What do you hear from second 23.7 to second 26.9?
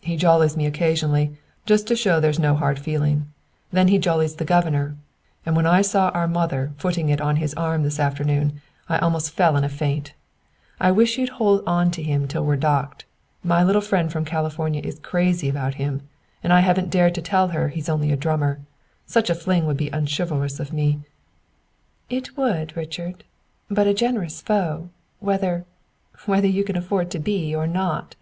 a generous foe whether whether you can